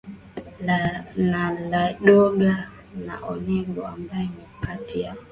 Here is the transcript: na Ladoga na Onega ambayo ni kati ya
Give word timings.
na 1.29 1.41
Ladoga 1.71 2.53
na 3.05 3.15
Onega 3.31 3.87
ambayo 3.87 4.25
ni 4.37 4.45
kati 4.61 5.01
ya 5.01 5.13